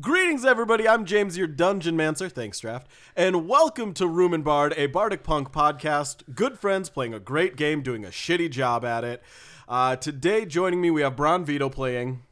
[0.00, 0.86] Greetings, everybody.
[0.86, 2.28] I'm James, your Dungeon Mancer.
[2.28, 2.86] Thanks, Draft.
[3.16, 6.22] And welcome to Room and Bard, a Bardic Punk podcast.
[6.34, 9.22] Good friends playing a great game, doing a shitty job at it.
[9.66, 12.22] Uh, today, joining me, we have Bron Vito playing.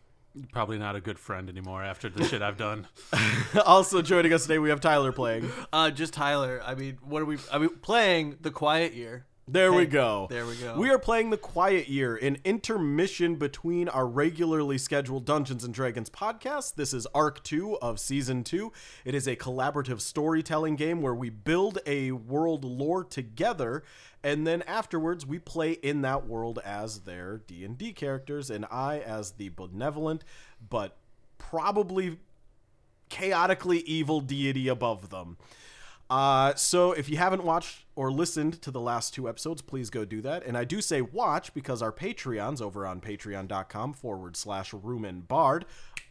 [0.53, 2.87] Probably not a good friend anymore after the shit I've done.
[3.65, 5.51] also joining us today, we have Tyler playing.
[5.73, 6.61] Uh, just Tyler.
[6.63, 7.39] I mean, what are we?
[7.51, 9.25] I mean, playing the Quiet Year.
[9.49, 10.27] There we go.
[10.29, 10.77] there we go.
[10.77, 16.11] We are playing The Quiet Year, an intermission between our regularly scheduled Dungeons and Dragons
[16.11, 16.75] podcast.
[16.75, 18.73] This is Arc 2 of Season 2.
[19.05, 23.85] It is a collaborative storytelling game where we build a world lore together
[24.25, 29.31] and then afterwards we play in that world as their D&D characters and I as
[29.31, 30.25] the benevolent
[30.69, 30.97] but
[31.39, 32.19] probably
[33.09, 35.37] chaotically evil deity above them.
[36.09, 40.05] Uh, so if you haven't watched or listened to the last two episodes, please go
[40.05, 40.45] do that.
[40.45, 45.27] And I do say watch because our Patreons over on patreon.com forward slash room and
[45.27, 45.65] bard.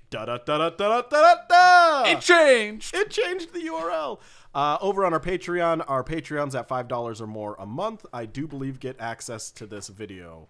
[0.09, 2.03] Da da da da da da da da.
[2.11, 2.93] it changed.
[2.95, 4.19] It changed the URL.
[4.53, 8.47] Uh, over on our Patreon, our Patreons at $5 or more a month, I do
[8.47, 10.47] believe get access to this video.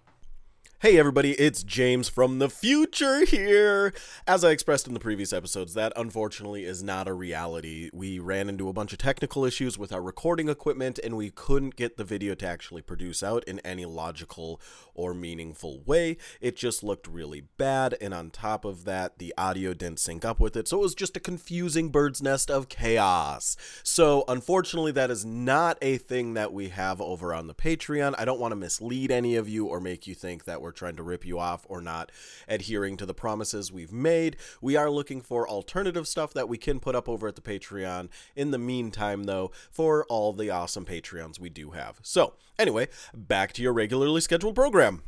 [0.86, 3.91] Hey everybody, it's James from the future here.
[4.28, 7.89] As I expressed in the previous episodes, that unfortunately is not a reality.
[7.91, 11.75] We ran into a bunch of technical issues with our recording equipment and we couldn't
[11.75, 14.61] get the video to actually produce out in any logical
[14.94, 16.17] or meaningful way.
[16.39, 20.39] It just looked really bad, and on top of that, the audio didn't sync up
[20.39, 23.58] with it, so it was just a confusing bird's nest of chaos.
[23.83, 28.16] So, unfortunately, that is not a thing that we have over on the Patreon.
[28.17, 30.95] I don't want to mislead any of you or make you think that we're trying
[30.98, 32.12] to rip you off or not
[32.48, 34.38] adhering to the promises we've made.
[34.62, 38.09] We are looking for alternative stuff that we can put up over at the Patreon.
[38.36, 42.00] In the meantime, though, for all the awesome Patreons we do have.
[42.03, 45.02] So, anyway, back to your regularly scheduled program.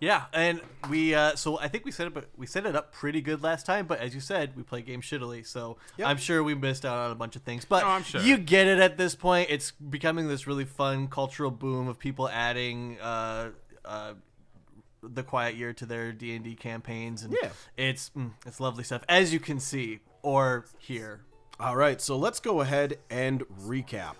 [0.00, 1.12] Yeah, and we.
[1.12, 2.24] Uh, so I think we set up.
[2.36, 5.04] We set it up pretty good last time, but as you said, we play games
[5.04, 5.44] shittily.
[5.44, 7.64] So I'm sure we missed out on a bunch of things.
[7.64, 8.20] But Oh, I'm sure.
[8.20, 9.48] you get it at this point.
[9.50, 12.96] It's becoming this really fun cultural boom of people adding.
[13.00, 13.50] Uh,
[13.84, 14.12] uh,
[15.02, 17.50] the quiet year to their D and D campaigns, and Yeah.
[17.76, 21.20] it's mm, it's lovely stuff, as you can see or hear.
[21.60, 24.14] All right, so let's go ahead and recap.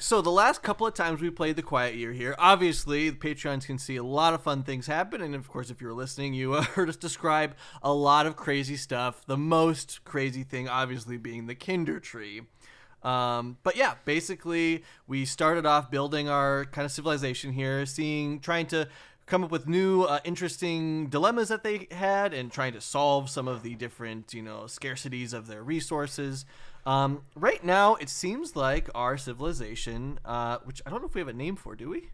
[0.00, 3.66] So the last couple of times we played the Quiet Year here, obviously the Patreons
[3.66, 6.54] can see a lot of fun things happen, and of course, if you're listening, you
[6.54, 9.24] uh, heard us describe a lot of crazy stuff.
[9.26, 12.42] The most crazy thing, obviously, being the Kinder Tree.
[13.02, 18.66] Um, but yeah, basically, we started off building our kind of civilization here, seeing, trying
[18.68, 18.88] to
[19.26, 23.46] come up with new, uh, interesting dilemmas that they had, and trying to solve some
[23.46, 26.44] of the different, you know, scarcities of their resources.
[26.86, 31.20] Um, right now, it seems like our civilization, uh, which I don't know if we
[31.20, 32.10] have a name for, do we?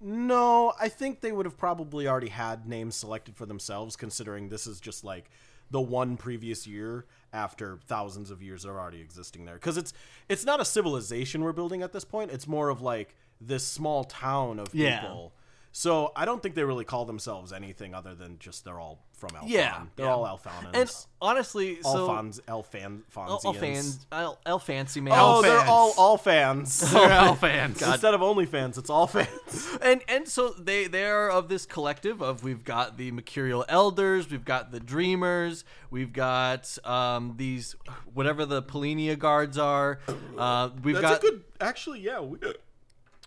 [0.00, 4.66] No, I think they would have probably already had names selected for themselves, considering this
[4.66, 5.30] is just like
[5.70, 9.54] the one previous year after thousands of years are already existing there.
[9.54, 9.92] Because it's
[10.28, 12.30] it's not a civilization we're building at this point.
[12.30, 15.00] It's more of like this small town of Yeah.
[15.00, 15.32] people.
[15.76, 19.30] So I don't think they really call themselves anything other than just they're all from
[19.30, 19.48] Alphon.
[19.48, 20.12] Yeah, they're yeah.
[20.12, 20.70] all Alphonans.
[20.72, 25.14] And honestly, so Alphons, Alphan, all, all fans, all, all fancy man.
[25.16, 26.78] Oh, they're all all fans.
[26.92, 27.82] They're all fans.
[27.82, 29.76] Instead of only fans, it's all fans.
[29.82, 34.30] and and so they they are of this collective of we've got the mercurial elders
[34.30, 37.74] we've got the dreamers we've got um these
[38.12, 39.98] whatever the Polinia guards are
[40.38, 41.44] uh we've That's got a good.
[41.60, 42.38] Actually, yeah, we,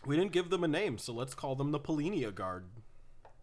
[0.08, 2.66] we didn't give them a name, so let's call them the Polinia Guard.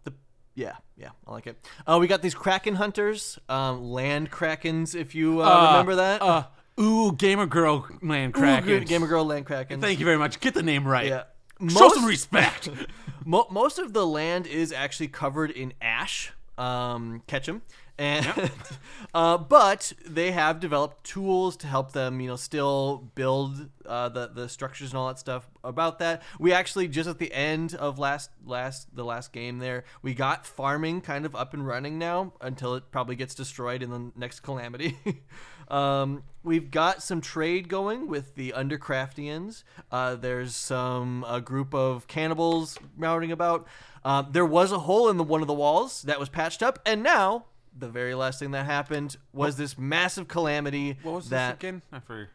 [0.05, 0.13] the
[0.55, 5.15] yeah yeah i like it uh we got these kraken hunters um land krakens if
[5.15, 6.45] you uh, remember that Uh,
[6.81, 10.39] ooh, gamer girl man Ooh, gamer girl land krakens Thank you very much.
[10.41, 11.07] Get the name right.
[11.07, 11.25] yeah
[11.61, 12.69] Show Most- some respect.
[13.25, 17.63] Mo- most of the land is actually covered in ash, um, Ketchum,
[17.99, 18.51] and
[19.15, 24.29] uh, but they have developed tools to help them, you know, still build uh, the
[24.29, 25.49] the structures and all that stuff.
[25.63, 29.85] About that, we actually just at the end of last last the last game there,
[30.03, 33.91] we got farming kind of up and running now until it probably gets destroyed in
[33.91, 34.99] the next calamity.
[35.69, 39.65] Um, we've got some trade going with the Undercraftians.
[39.91, 43.67] Uh, there's some a group of cannibals routing about.
[44.05, 46.79] Uh, there was a hole in the one of the walls that was patched up,
[46.85, 47.47] and now
[47.77, 51.83] the very last thing that happened was this massive calamity What was that this again?
[51.93, 52.29] I forget.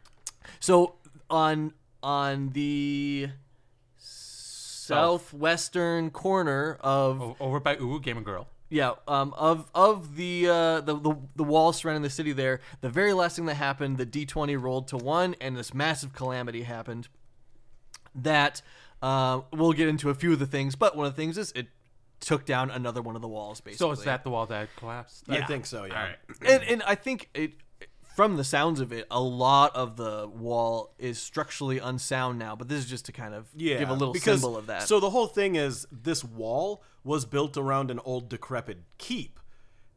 [0.60, 0.94] so
[1.30, 1.72] on
[2.02, 3.28] on the
[3.98, 8.48] southwestern corner of O- Over by Ooh Game and Girl.
[8.68, 12.88] yeah um of of the uh the, the the wall surrounding the city there the
[12.88, 17.08] very last thing that happened the d20 rolled to one and this massive calamity happened
[18.14, 18.62] that
[19.02, 21.52] uh, we'll get into a few of the things but one of the things is
[21.52, 21.68] it
[22.20, 25.24] took down another one of the walls basically So is that the wall that collapsed?
[25.28, 25.84] I think so.
[25.84, 25.94] Yeah.
[25.94, 26.16] All right.
[26.42, 27.52] and, and I think it,
[28.14, 32.54] from the sounds of it, a lot of the wall is structurally unsound now.
[32.56, 34.82] But this is just to kind of Yeah, give a little because- symbol of that.
[34.82, 39.40] So the whole thing is this wall was built around an old decrepit keep,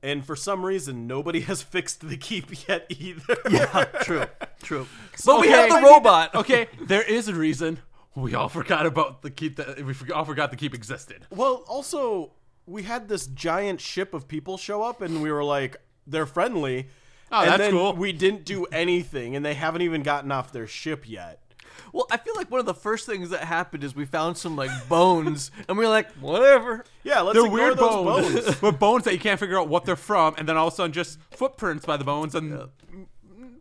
[0.01, 3.35] and for some reason nobody has fixed the keep yet either.
[3.51, 4.25] yeah, true,
[4.61, 4.87] true.
[5.25, 6.33] But we have the robot.
[6.35, 7.79] Okay, there is a reason.
[8.15, 11.25] We all forgot about the keep that we all forgot the keep existed.
[11.31, 12.31] Well, also
[12.65, 16.87] we had this giant ship of people show up, and we were like, they're friendly.
[17.31, 17.93] Oh, and that's then cool.
[17.93, 21.39] We didn't do anything, and they haven't even gotten off their ship yet.
[21.91, 24.55] Well, I feel like one of the first things that happened is we found some
[24.55, 26.85] like bones, and we were like, whatever.
[27.03, 28.55] Yeah, let's They're ignore weird those bones, bones.
[28.61, 30.75] but bones that you can't figure out what they're from, and then all of a
[30.75, 32.69] sudden just footprints by the bones, and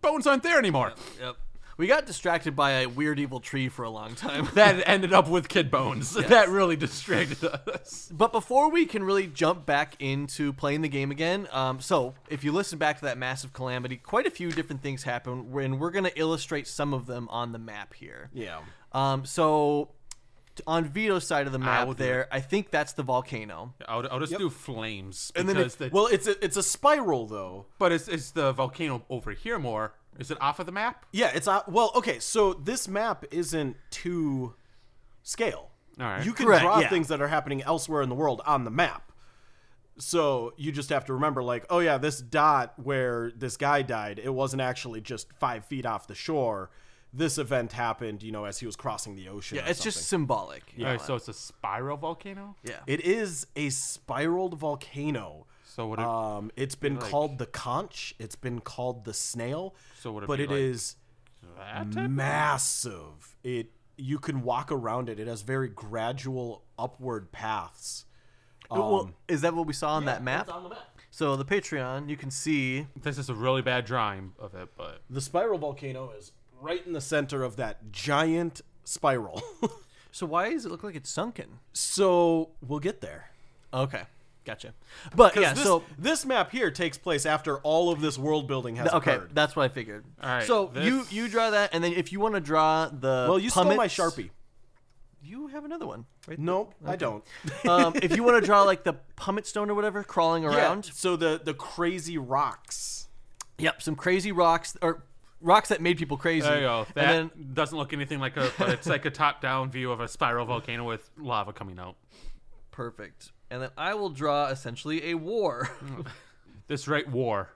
[0.02, 0.92] bones aren't there anymore.
[1.20, 1.36] Yep.
[1.76, 4.48] We got distracted by a weird evil tree for a long time.
[4.54, 6.12] That ended up with kid bones.
[6.14, 8.10] That really distracted us.
[8.12, 12.44] But before we can really jump back into playing the game again, um, so if
[12.44, 15.90] you listen back to that massive calamity, quite a few different things happen, and we're
[15.90, 18.30] going to illustrate some of them on the map here.
[18.34, 18.60] Yeah.
[18.92, 19.88] Um, so
[20.66, 23.72] on Vito's side of the map do there, I think that's the volcano.
[23.88, 27.26] I'll, I'll just do flames And then it- the, Well, it's a, it's a spiral
[27.26, 27.66] though.
[27.78, 29.94] but it's, it's the volcano over here more.
[30.18, 31.06] Is it off of the map?
[31.12, 32.18] Yeah, it's uh, well, okay.
[32.18, 34.54] So this map isn't to
[35.22, 35.70] scale.
[35.98, 36.24] All right.
[36.24, 36.88] You can Correct, draw yeah.
[36.88, 39.12] things that are happening elsewhere in the world on the map.
[39.98, 44.18] So you just have to remember, like, oh yeah, this dot where this guy died,
[44.22, 46.70] it wasn't actually just five feet off the shore.
[47.14, 49.56] This event happened, you know, as he was crossing the ocean.
[49.58, 50.72] Yeah, or it's just symbolic.
[50.76, 50.86] Yeah.
[50.86, 52.56] All right, so it's a spiral volcano.
[52.64, 52.76] yeah.
[52.86, 55.46] It is a spiraled volcano.
[55.64, 56.04] So would it?
[56.06, 58.14] Um, it's been like- called the conch.
[58.18, 59.74] It's been called the snail.
[60.00, 60.96] So would it but be it like is
[61.58, 63.36] that massive.
[63.42, 65.20] It you can walk around it.
[65.20, 68.06] It has very gradual upward paths.
[68.70, 70.42] well, Um, is that what we saw on that map?
[70.46, 70.78] It's on the map.
[71.10, 72.86] So the Patreon, you can see.
[73.00, 76.32] This is a really bad drawing of it, but The spiral volcano is
[76.62, 79.42] right in the center of that giant spiral.
[80.14, 81.58] So why does it look like it's sunken?
[81.72, 83.30] so we'll get there.
[83.72, 84.02] Okay,
[84.44, 84.74] gotcha.
[85.16, 88.76] But yeah, this, so this map here takes place after all of this world building
[88.76, 89.30] has okay, occurred.
[89.32, 90.04] that's what I figured.
[90.22, 92.88] All right, So you this- you draw that, and then if you want to draw
[92.88, 94.28] the well, you stole my sharpie.
[95.22, 96.04] You have another one.
[96.28, 97.24] Right Nope, I don't.
[97.66, 100.92] um, if you want to draw like the pumice stone or whatever crawling around, Yeah,
[100.94, 103.08] so the the crazy rocks.
[103.56, 105.04] yep, some crazy rocks or
[105.42, 106.46] rocks that made people crazy.
[106.46, 106.86] there you go.
[106.94, 110.00] That And then doesn't look anything like a, but it's like a top-down view of
[110.00, 111.96] a spiral volcano with lava coming out.
[112.70, 113.32] perfect.
[113.50, 115.68] And then I will draw essentially a war.
[116.68, 117.50] This right war.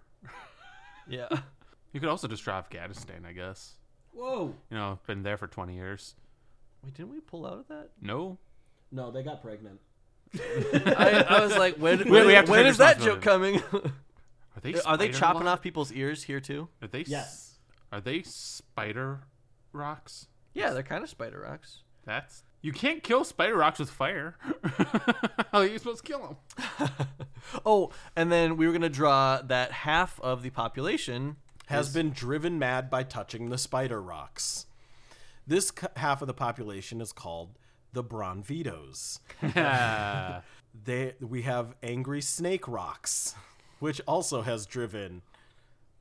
[1.08, 1.28] yeah.
[1.92, 3.74] You could also just draw Afghanistan, I guess.
[4.12, 4.52] Whoa.
[4.70, 6.14] You know, been there for 20 years.
[6.84, 7.90] Wait, didn't we pull out of that?
[8.02, 8.36] No.
[8.92, 9.80] No, they got pregnant.
[10.38, 13.62] I, I was like, when, when, we have to when take that joke coming?
[13.72, 16.68] Are they Are they chopping lo- off people's ears here too?
[16.82, 17.55] Are they s- Yes.
[17.92, 19.20] Are they spider
[19.72, 20.28] rocks?
[20.54, 21.82] Yeah, they're kind of spider rocks.
[22.04, 24.36] That's you can't kill spider rocks with fire.
[25.52, 26.38] How are you supposed to kill
[26.78, 26.88] them?
[27.64, 32.58] Oh, and then we were gonna draw that half of the population has been driven
[32.58, 34.66] mad by touching the spider rocks.
[35.46, 37.56] This c- half of the population is called
[37.92, 39.20] the Bronvitos.
[40.84, 43.34] They we have angry snake rocks,
[43.78, 45.22] which also has driven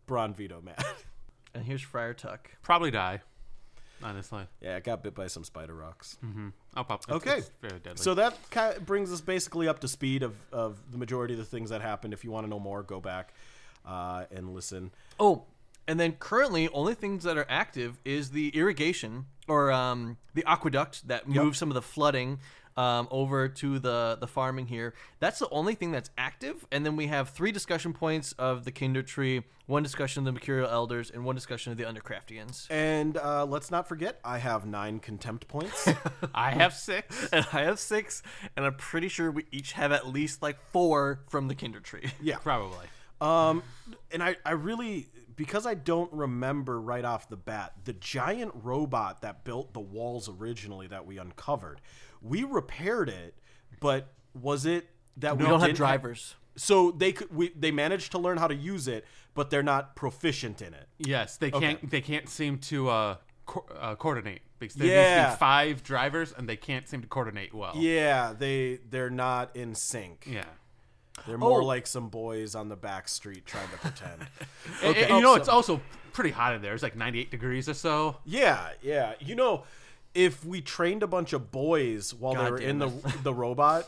[0.07, 0.83] Bronvito mad.
[1.55, 2.51] And here's Friar Tuck.
[2.61, 3.21] Probably die.
[4.03, 6.17] Honestly, yeah, I got bit by some spider rocks.
[6.75, 7.03] I'll pop.
[7.03, 7.37] it's- Okay.
[7.37, 8.03] it's very deadly.
[8.03, 11.45] So that ki brings us basically up to speed of, of the majority of the
[11.45, 12.13] things that happened.
[12.13, 13.33] If you want to know more, go back
[13.85, 14.91] uh, and listen.
[15.19, 15.45] Oh,
[15.87, 21.07] and then currently, only things that are active is the irrigation or um, the aqueduct
[21.07, 22.39] that moves some of the flooding
[22.77, 24.93] um, over to the the farming here.
[25.19, 26.65] That's the only thing that's active.
[26.71, 30.31] And then we have three discussion points of the Kinder Tree, one discussion of the
[30.33, 32.69] Mercurial Elders, and one discussion of the Undercraftians.
[32.69, 35.87] And uh, let's not forget, I have nine contempt points.
[36.35, 37.29] I have six.
[37.31, 38.21] And I have six,
[38.55, 42.11] and I'm pretty sure we each have at least like four from the Kinder Tree.
[42.21, 42.37] yeah.
[42.37, 42.87] Probably.
[43.21, 43.63] Um,
[44.11, 49.21] and I, I really, because I don't remember right off the bat, the giant robot
[49.21, 51.79] that built the walls originally that we uncovered,
[52.27, 53.35] we repaired it,
[53.79, 56.35] but was it that We we don't have drivers.
[56.57, 59.95] So they could we they managed to learn how to use it, but they're not
[59.95, 60.87] proficient in it.
[60.97, 61.89] Yes, they can't.
[61.89, 63.15] They can't seem to uh,
[63.45, 67.07] co- uh, coordinate because there needs to be five drivers and they can't seem to
[67.07, 67.73] coordinate well.
[67.75, 70.25] Yeah, they they're not in sync.
[70.29, 70.45] Yeah.
[71.27, 71.65] They're more Oh.
[71.65, 74.27] like some boys on the back street trying to pretend.
[74.83, 75.81] And- and Oh, you know, it's also
[76.13, 76.73] pretty hot in there.
[76.73, 78.17] It's like 98 degrees or so.
[78.25, 79.13] yeah, yeah.
[79.19, 79.63] You know,
[80.15, 83.87] if we trained a bunch of boys while they were in damn the the robot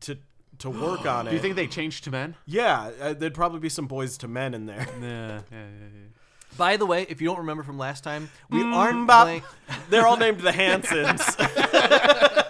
[0.00, 0.18] to
[0.58, 1.30] to work on it.
[1.30, 2.34] Do you think they changed to men?
[2.44, 4.86] Yeah, uh, there'd probably be some boys to men in there.
[5.00, 5.58] Yeah, yeah, yeah.
[5.80, 6.56] yeah.
[6.56, 9.26] By the way, if you don't remember from last time, we aren't Bop.
[9.26, 9.42] playing.
[9.90, 11.22] They're all named the Hansons.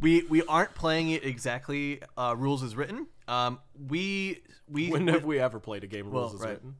[0.00, 3.06] We we aren't playing it exactly uh, rules as written.
[3.28, 6.50] Um, we we when have we ever played a game rules Well, as right.
[6.52, 6.76] written?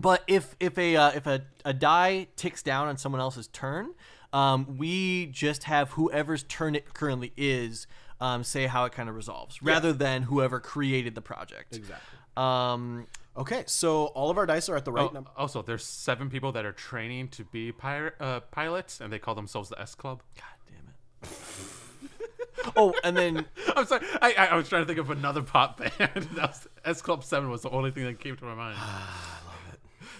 [0.00, 3.90] But if if a uh, if a, a die ticks down on someone else's turn,
[4.34, 7.86] um, we just have whoever's turn it currently is
[8.20, 11.76] um, say how it kind of resolves, rather than whoever created the project.
[11.76, 12.18] Exactly.
[12.36, 15.30] Um, Okay, so all of our dice are at the right Oh, number.
[15.36, 19.34] also, there's seven people that are training to be pirate uh, pilots, and they call
[19.34, 20.22] themselves the S Club.
[20.36, 22.72] God damn it.
[22.76, 23.44] oh, and then
[23.76, 24.06] I'm sorry.
[24.22, 25.90] I, I, I was trying to think of another pop band.
[26.34, 28.78] that was, S Club Seven was the only thing that came to my mind.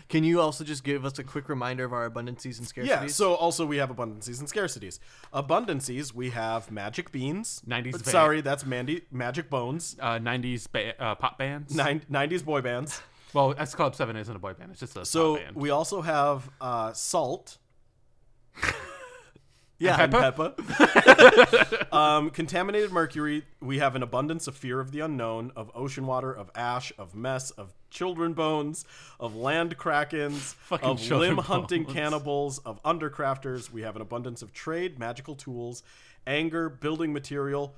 [0.08, 2.86] can you also just give us a quick reminder of our abundancies and scarcities?
[2.86, 4.98] Yeah, so also we have abundancies and scarcities.
[5.32, 7.62] Abundancies, we have magic beans.
[7.66, 9.96] 90s Uh, ba- Sorry, that's Mandy Magic Bones.
[10.00, 11.74] Uh, 90s ba- uh, pop bands.
[11.74, 13.00] Nine, 90s boy bands.
[13.32, 15.56] Well, S Club Seven isn't a boy band; it's just a So pop band.
[15.56, 17.58] we also have uh, salt.
[19.84, 21.86] yeah, and Peppa.
[21.92, 23.44] um, contaminated mercury.
[23.60, 27.14] We have an abundance of fear of the unknown, of ocean water, of ash, of
[27.14, 28.84] mess, of children bones,
[29.20, 31.94] of land krakens, Fucking of children limb hunting bones.
[31.94, 33.70] cannibals, of undercrafters.
[33.70, 35.82] We have an abundance of trade, magical tools,
[36.26, 37.76] anger, building material.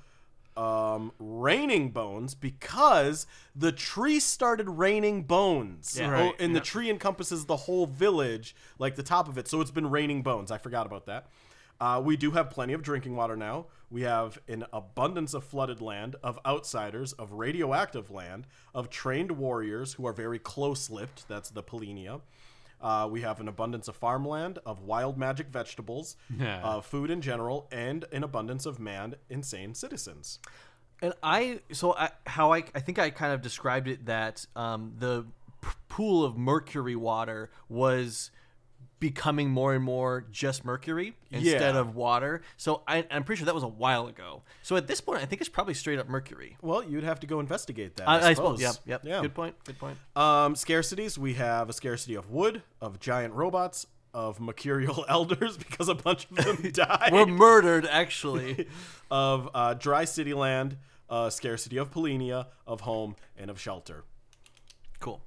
[0.55, 5.95] Um, raining bones because the tree started raining bones.
[5.99, 6.07] Yeah.
[6.07, 9.47] Oh, Right, and the tree encompasses the whole village, like the top of it.
[9.47, 10.49] So it's been raining bones.
[10.49, 11.27] I forgot about that.
[11.79, 13.65] Uh, we do have plenty of drinking water now.
[13.89, 19.93] We have an abundance of flooded land, of outsiders, of radioactive land, of trained warriors
[19.93, 21.27] who are very close lipped.
[21.27, 22.21] That's the Polenia.
[22.81, 26.61] Uh, we have an abundance of farmland, of wild magic vegetables, Yeah.
[26.61, 30.39] of food in general, and an abundance of manned, insane citizens.
[31.01, 34.93] And I, so I, how I, I think I kind of described it that um,
[34.97, 35.25] the
[35.61, 38.31] p- pool of mercury water was
[38.99, 41.79] becoming more and more just mercury instead Yeah.
[41.79, 42.41] of water.
[42.57, 44.41] So I, I'm pretty sure that was a while ago.
[44.63, 46.57] So at this point, I think it's probably straight up mercury.
[46.61, 48.09] Well, you'd have to go investigate that.
[48.09, 48.59] I, I, I suppose.
[48.61, 48.75] Yep.
[48.85, 49.01] Yep.
[49.05, 49.21] Yeah.
[49.21, 49.55] Good point.
[49.65, 49.97] Good point.
[50.15, 51.17] Um, scarcities.
[51.17, 56.25] We have a scarcity of wood, of giant robots, of mercurial elders because a bunch
[56.31, 57.09] of them died.
[57.13, 58.67] We're murdered, actually.
[59.11, 60.77] of uh, dry city land,
[61.09, 64.05] uh, scarcity of Polenia, of home, and of shelter.
[64.99, 65.21] cool.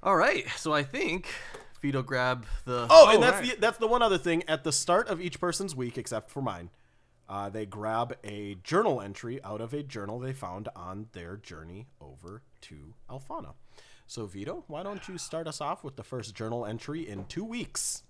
[0.00, 0.46] All right.
[0.56, 1.26] So I think
[1.80, 2.86] Vito grab the.
[2.90, 3.54] Oh, and that's right.
[3.54, 4.42] the that's the one other thing.
[4.48, 6.70] At the start of each person's week, except for mine,
[7.28, 11.86] uh, they grab a journal entry out of a journal they found on their journey
[12.00, 13.54] over to Alfana.
[14.06, 17.44] So, Vito, why don't you start us off with the first journal entry in two
[17.44, 18.02] weeks?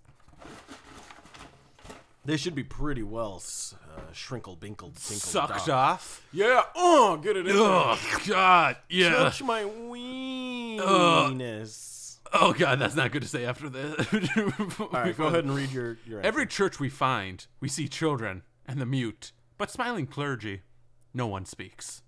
[2.25, 4.99] They should be pretty well s- uh, shrinkle, binkle, binkle.
[5.19, 6.23] Sucked off.
[6.31, 6.63] Yeah.
[6.77, 7.57] Oh, get it in.
[7.57, 7.99] Oh
[8.29, 9.11] God, yeah.
[9.11, 10.79] Touch my weenus.
[12.33, 14.07] Oh God, that's not good to say after this.
[14.81, 16.21] All right, go ahead and read your your.
[16.21, 20.63] Every church we find, we see children and the mute, but smiling clergy,
[21.15, 22.03] no one speaks.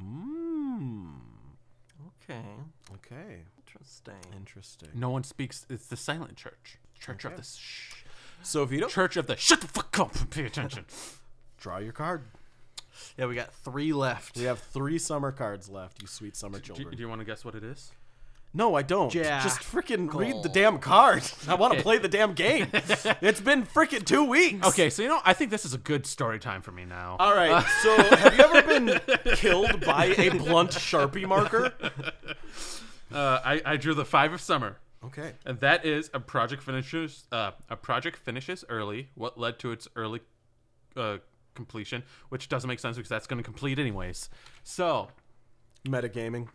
[0.00, 1.14] Mmm.
[2.22, 2.42] Okay.
[2.94, 3.42] Okay.
[3.58, 4.14] Interesting.
[4.36, 4.88] Interesting.
[4.94, 5.66] No one speaks.
[5.68, 8.04] It's the silent church, church of the shh,
[8.42, 10.84] So if you don't church of the shut the fuck up and pay attention.
[11.58, 12.22] draw your card.
[13.18, 14.36] Yeah, we got three left.
[14.36, 16.00] We have three summer cards left.
[16.00, 16.94] You sweet summer do, children.
[16.94, 17.90] do you want to guess what it is?
[18.54, 19.10] No, I don't.
[19.10, 19.42] Jack.
[19.42, 21.22] Just freaking read the damn card.
[21.48, 21.82] I want to Okay.
[21.82, 22.68] play the damn game.
[22.72, 24.66] it's been freaking two weeks.
[24.68, 27.16] Okay, so you know, I think this is a good story time for me now.
[27.18, 27.64] All right.
[27.82, 29.00] so, have you ever been
[29.36, 31.72] killed by a blunt Sharpie marker?
[33.12, 34.78] Uh, I, I drew the five of summer.
[35.04, 35.32] Okay.
[35.44, 39.08] And that is a project finishes uh, a project finishes early.
[39.14, 40.20] What led to its early
[40.96, 41.18] uh,
[41.54, 44.30] completion, which doesn't make sense because that's going to complete anyways.
[44.62, 45.08] So
[45.86, 46.48] Metagaming.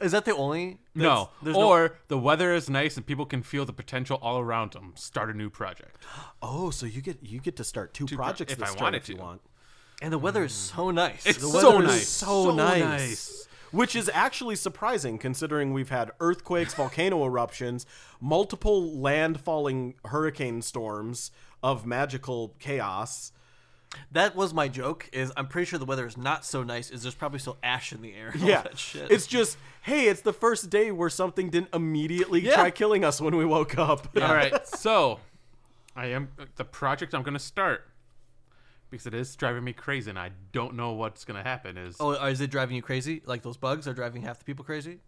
[0.00, 0.78] Is that the only?
[0.94, 4.72] no, there's or the weather is nice and people can feel the potential all around
[4.72, 4.92] them.
[4.96, 5.96] Start a new project.
[6.42, 8.82] Oh, so you get you get to start two, pro- projects if this I term
[8.82, 9.20] wanted if you to.
[9.20, 9.40] want.
[10.00, 10.76] And the weather is mm.
[10.76, 11.26] so nice.
[11.26, 13.48] It's the so weather is nice, so, nice.
[13.70, 17.84] Which is actually surprising considering we've had earthquakes, volcano eruptions,
[18.20, 21.30] multiple land falling hurricane storms
[21.62, 23.32] of magical chaos.
[24.12, 25.08] That was my joke.
[25.12, 26.90] Is I'm pretty sure the weather is not so nice.
[26.90, 28.28] Is there's probably still ash in the air.
[28.32, 29.10] and all Yeah, that shit.
[29.10, 32.54] it's just hey, it's the first day where something didn't immediately Yeah.
[32.54, 34.08] try killing us when we woke up.
[34.20, 35.20] All right, so
[35.96, 37.86] I am the project I'm going to start
[38.90, 41.76] because it is driving me crazy, and I don't know what's going to happen.
[41.78, 43.22] Is oh, is it driving you crazy?
[43.24, 44.98] Like those bugs are driving half the people crazy?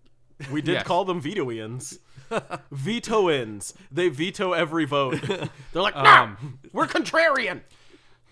[0.50, 0.86] We did Yes.
[0.86, 1.98] call them vetoians.
[2.72, 3.74] Vetoins.
[3.92, 5.20] They veto every vote.
[5.72, 7.60] They're like, Um, we're contrarian.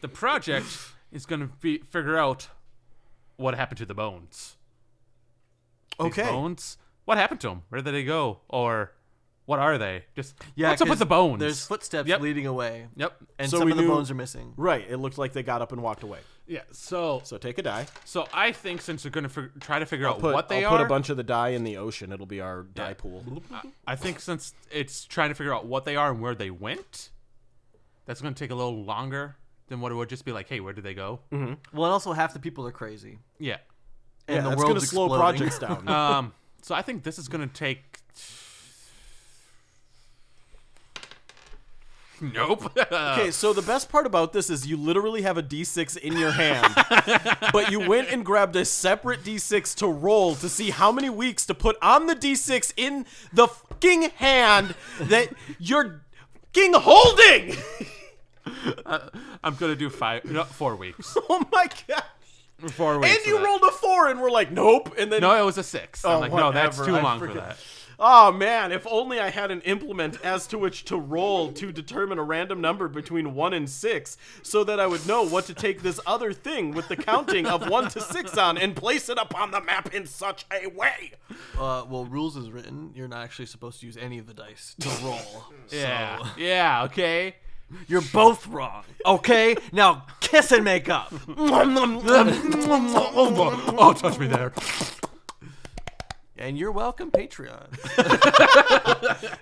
[0.01, 0.67] The project
[1.13, 2.49] is going to be figure out
[3.37, 4.57] what happened to the bones.
[5.99, 6.23] These Okay.
[6.25, 6.79] bones.
[7.05, 7.63] What happened to them?
[7.71, 8.41] Where did they go?
[8.49, 8.93] Or
[9.47, 10.05] what are they?
[10.15, 11.41] Just Yeah, What's up with the bones?
[11.41, 12.21] There's footsteps Yep.
[12.21, 13.17] leading away, Yep.
[13.39, 14.53] and So some we of the knew- bones are missing.
[14.57, 14.85] Right.
[14.89, 16.21] It looked like they got up and walked away.
[16.47, 16.63] Yeah.
[16.73, 17.87] So So take a die.
[18.05, 20.65] so I think since they're going to fig- try to figure out Put, what they
[20.65, 22.13] I'll are, put a bunch of the die in the ocean.
[22.13, 23.43] It'll be our die pool.
[23.53, 26.51] I- I think since it's trying to figure out what they are and where they
[26.51, 27.11] went,
[28.05, 29.37] that's going to take a little longer
[29.69, 31.21] than what it would just be like, hey, where did they go?
[31.31, 31.57] Well, and
[31.93, 33.57] also half the people are crazy, Yeah.
[34.27, 35.89] and yeah, the that's gonna slow projects down.
[35.89, 36.33] Um.
[36.63, 38.01] So I think this is going to take.
[42.21, 42.73] Nope.
[42.93, 46.31] Okay, so the best part about this is you literally have a d6 in your
[46.33, 46.75] hand,
[47.53, 51.47] but you went and grabbed a separate d6 to roll to see how many weeks
[51.47, 55.29] to put on the d6 in the fucking hand that
[55.61, 56.03] you're
[56.55, 57.57] fucking holding.
[59.45, 61.17] I'm going to do five, no, four weeks.
[61.31, 62.03] Oh my god!
[62.73, 63.17] Four weeks.
[63.17, 63.45] And you that.
[63.45, 64.95] rolled a four, and we're like, nope.
[64.99, 66.05] And then No, it was a six.
[66.05, 67.59] Oh, I'm like, no, that's too I long for that.
[68.01, 72.19] Oh man, if only I had an implement as to which to roll to determine
[72.19, 75.83] a random number between 1 and 6 so that I would know what to take
[75.83, 79.51] this other thing with the counting of 1 to 6 on and place it upon
[79.51, 81.11] the map in such a way.
[81.59, 82.93] Uh, well, rules is written.
[82.95, 85.19] You're not actually supposed to use any of the dice to roll.
[85.71, 86.19] Yeah.
[86.19, 86.85] So, Yeah.
[86.85, 87.35] Okay.
[87.87, 88.85] You're both wrong.
[89.05, 91.13] Okay, now kiss and make up.
[93.79, 94.53] oh, touch me there.
[96.37, 97.67] And And you're welcome, Patreon.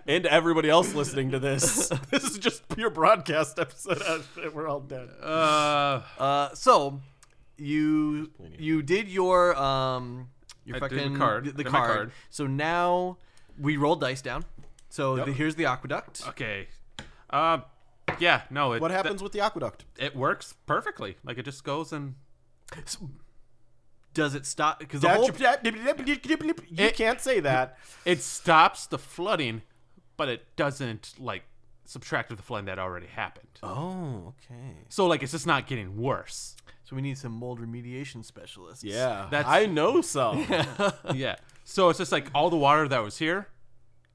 [0.06, 1.88] and everybody else listening to this.
[2.10, 4.24] this is just pure broadcast episode.
[4.54, 5.08] We're all dead.
[5.22, 7.00] Uh, Uh, so
[7.58, 10.28] you you did your um
[10.64, 11.44] your I did fucking card.
[11.44, 11.94] the, the card.
[11.94, 12.12] card.
[12.30, 13.18] So now
[13.58, 14.44] we roll dice down.
[14.88, 16.22] So the, here's the aqueduct.
[16.28, 16.68] okay.
[17.28, 17.58] Uh,
[18.18, 18.42] yeah.
[18.50, 18.72] No.
[18.72, 19.84] It, What happens with the aqueduct?
[19.98, 21.16] It works perfectly.
[21.24, 22.14] Like it just goes and
[24.14, 24.78] Does it stop?
[24.78, 25.26] Because the whole
[26.70, 27.78] You can't say that.
[28.04, 29.62] it stops the flooding,
[30.16, 31.42] but it doesn't like
[31.84, 33.48] subtract the flooding that already happened.
[33.62, 34.76] Oh, okay.
[34.88, 36.56] So like it's just not getting worse.
[36.84, 38.82] so we need some mold remediation specialists.
[38.84, 40.46] Yeah, That's- I know some.
[41.14, 41.36] yeah.
[41.64, 43.48] So it's just like all the water that was here,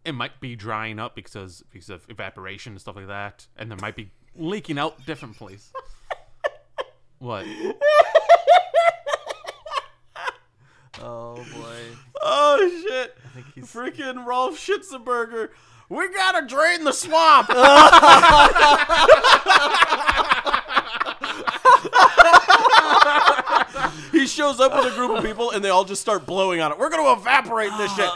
[0.03, 3.77] it might be drying up because because of evaporation and stuff like that, and there
[3.81, 5.71] might be leaking out different places.
[7.19, 7.45] what?
[11.03, 11.79] Oh boy.
[12.21, 13.17] oh shit!
[13.25, 15.49] I think he's Freaking Rolf Schitzenberger.
[15.89, 17.47] We gotta drain the swamp.
[24.11, 26.71] he shows up with a group of people and they all just start blowing on
[26.71, 26.77] it.
[26.77, 28.09] We're gonna evaporate this shit.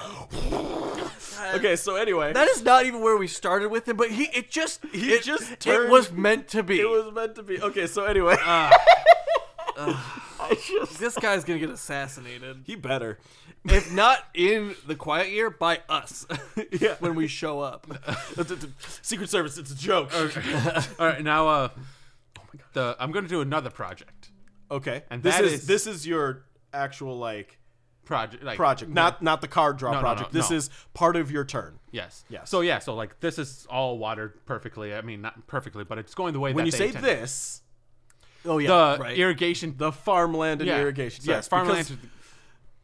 [1.56, 4.50] Okay, so anyway, That is not even where we started with him, but he it
[4.50, 6.80] just He it, just it turned- was meant to be.
[6.80, 7.62] it was meant to be.
[7.62, 8.36] Okay, so anyway,
[11.00, 12.64] this guy's gonna get assassinated.
[12.66, 13.20] he better.
[13.66, 16.26] if not in the quiet year, by us.
[16.80, 16.96] Yeah.
[17.00, 17.88] when we show up.
[19.02, 20.12] Secret Service, it's a joke.
[20.14, 21.70] All right, now uh,
[22.74, 24.30] the I'm gonna do another project.
[24.72, 27.58] Okay, And this that is, is- this is your actual like
[28.06, 30.34] Project like project, not not the card draw No, no, project.
[30.34, 30.58] no, this no.
[30.58, 31.80] is part of your turn.
[31.92, 32.24] Yes.
[32.30, 32.50] Yes.
[32.50, 34.94] So yeah, so like this is all watered perfectly.
[34.94, 37.10] I mean, not perfectly, but it's going the way When that you say intended.
[37.20, 37.62] this,
[38.46, 39.18] Oh yeah, the right.
[39.18, 41.24] irrigation, the farmland and yeah, irrigation.
[41.26, 41.98] sorry, yes, farmland.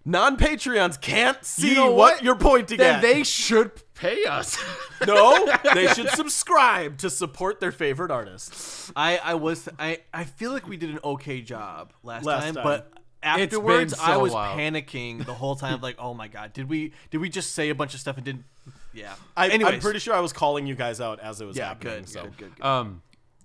[0.06, 2.16] non-Patreons can't see know what?
[2.16, 2.24] what?
[2.24, 3.02] you're pointing Then at.
[3.02, 4.58] they should pay us.
[5.08, 8.92] no, they should subscribe to support their favorite artists.
[8.96, 12.56] I I was I I feel like we did an okay job last, Last time,
[12.56, 12.64] time.
[12.64, 14.60] but It's been afterwards I was wild.
[14.60, 15.80] panicking the whole time.
[15.82, 18.26] Like, oh my god, did we did we just say a bunch of stuff and
[18.26, 18.46] didn't?
[18.94, 19.14] Yeah.
[19.38, 21.68] I, Anyways, I'm pretty sure I was calling you guys out as it was yeah,
[21.70, 22.00] happening.
[22.00, 22.66] good, so good, good, good.
[22.66, 23.02] um.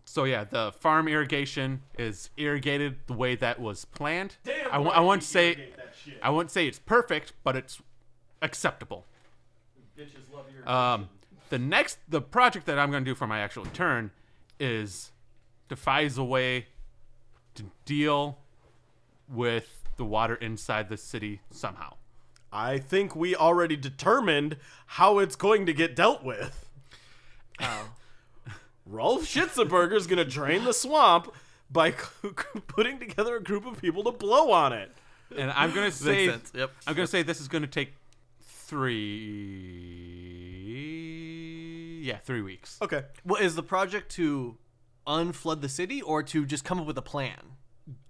[0.09, 4.37] So yeah, the farm irrigation is irrigated the way that was planned.
[4.45, 6.19] Damn I, w- right I won't say irrigate that shit.
[6.23, 7.83] I wouldn't say it's perfect, but it's
[8.41, 9.05] acceptable.
[9.99, 11.09] Bitches love your- Um,
[11.51, 14.11] the next the project that I'm going to do for my actual turn
[14.61, 15.12] is
[15.69, 16.67] defies a way
[17.57, 18.39] to deal
[19.29, 21.95] with the water inside the city somehow.
[22.53, 26.69] I think we already determined how it's going to get dealt with.
[27.61, 27.91] Oh.
[28.87, 31.33] Rolf is gonna drain the swamp
[31.71, 31.91] by
[32.69, 34.93] putting together a group of people to blow on it.
[35.37, 36.71] And I'm gonna say, yep.
[36.87, 37.95] I'm gonna say this is gonna take
[38.43, 39.03] three,
[42.03, 42.79] yeah, three weeks.
[42.81, 43.03] Okay.
[43.25, 44.57] Well, is the project to
[45.07, 47.56] unflood the city or to just come up with a plan?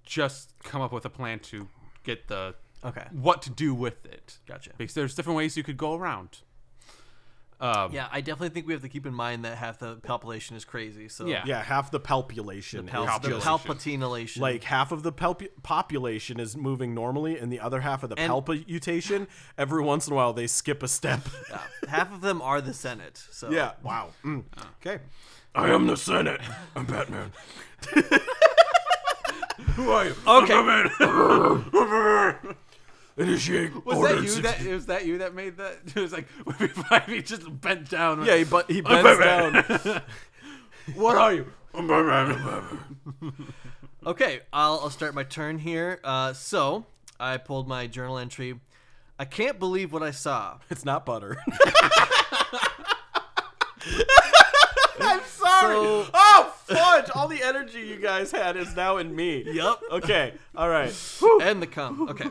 [0.04, 1.68] Just come up with a plan to
[2.04, 3.06] get the Okay.
[3.10, 4.38] what to do with it.
[4.46, 4.70] Gotcha.
[4.78, 6.38] Because there's different ways you could go around.
[7.58, 10.56] Um, Yeah, I definitely think we have to keep in mind that half the population
[10.56, 11.08] is crazy.
[11.08, 11.42] So Yeah.
[11.46, 14.40] Yeah, half the population Pal- is the just palpatinolation.
[14.40, 18.18] like half of the pelp- population is moving normally, and the other half of the
[18.18, 21.22] And- palpitation, every once in a while they skip a step.
[21.50, 23.16] Yeah, half of them are the Senate.
[23.30, 23.72] So yeah.
[23.82, 24.10] Wow.
[24.22, 24.44] Mm.
[24.80, 25.02] Okay.
[25.54, 26.42] I am the Senate.
[26.76, 27.32] I'm Batman.
[29.74, 30.14] Who are you?
[30.26, 30.54] Okay.
[33.18, 34.28] Initiate Was order that you?
[34.28, 34.42] 60.
[34.42, 35.78] That was that you that made that?
[35.96, 36.26] It was like
[37.06, 38.24] he just bent down.
[38.24, 40.02] Yeah, he, but he bends down.
[40.94, 41.52] What are you?
[41.74, 42.78] I'm Batman.
[44.06, 45.98] Okay, I'll, I'll start my turn here.
[46.04, 46.86] Uh, so
[47.18, 48.60] I pulled my journal entry.
[49.18, 50.58] I can't believe what I saw.
[50.70, 51.38] It's not butter.
[55.60, 55.74] Sorry.
[55.74, 57.10] So- oh, fudge!
[57.14, 59.44] All the energy you guys had is now in me.
[59.46, 59.78] Yep.
[59.92, 60.34] Okay.
[60.54, 60.92] All right.
[61.42, 62.08] And the cum.
[62.08, 62.28] Okay.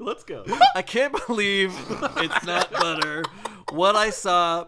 [0.04, 0.44] Let's go.
[0.74, 1.74] I can't believe
[2.16, 3.24] it's not butter.
[3.70, 4.66] What I saw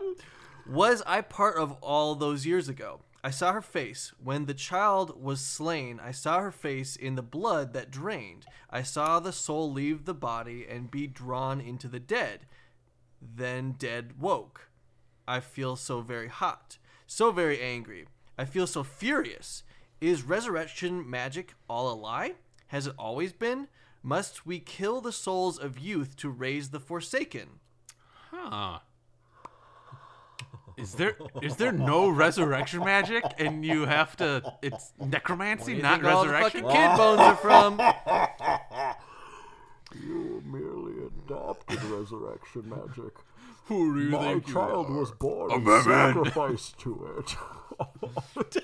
[0.66, 3.00] was I part of all those years ago.
[3.22, 5.98] I saw her face when the child was slain.
[6.02, 8.44] I saw her face in the blood that drained.
[8.68, 12.40] I saw the soul leave the body and be drawn into the dead.
[13.22, 14.68] Then dead woke.
[15.26, 18.06] I feel so very hot, so very angry.
[18.38, 19.62] I feel so furious.
[20.00, 22.34] Is resurrection magic all a lie?
[22.68, 23.68] Has it always been?
[24.02, 27.60] Must we kill the souls of youth to raise the forsaken?
[28.30, 28.80] Huh.
[30.76, 36.00] Is there is there no resurrection magic and you have to it's necromancy You not
[36.00, 36.62] think all the resurrection?
[36.64, 37.80] fucking kid bones are from?
[39.94, 43.14] You merely adopted resurrection magic.
[43.66, 44.92] Who do you My think you child are?
[44.98, 47.36] was born and sacrificed to it.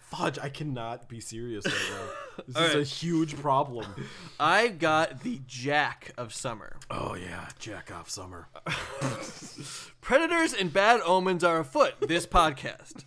[0.00, 2.44] Fudge, I cannot be serious right now.
[2.46, 3.84] This All is a huge problem.
[4.40, 6.76] I got the Jack of Summer.
[6.90, 8.48] Oh yeah, jack off summer.
[10.00, 11.94] Predators and bad omens are afoot.
[12.00, 13.04] This podcast.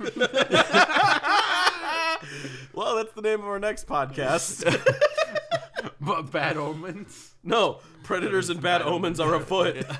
[2.74, 4.64] Well, that's the name of our next podcast.
[6.00, 7.31] But bad omens.
[7.44, 9.86] No, predators and bad omens are afoot.